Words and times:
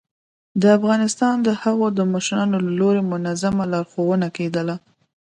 ه 0.61 0.63
افغانستانه 0.79 1.39
د 1.47 1.49
هغو 1.61 1.87
د 1.97 1.99
مشرانو 2.13 2.55
له 2.65 2.71
لوري 2.79 3.01
منظمه 3.13 3.63
لارښوونه 3.71 4.27
کېدله 4.37 4.75